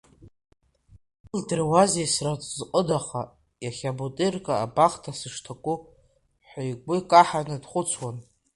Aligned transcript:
Илдыруазеи 1.35 2.09
сразҟыдаха 2.13 3.21
иахьа 3.63 3.97
Бутирка 3.97 4.53
абахҭа 4.65 5.11
сышҭаку, 5.19 5.77
ҳәа 6.47 6.61
игәы 6.69 6.97
каҳаны 7.09 7.55
дхәыцуан. 7.63 8.17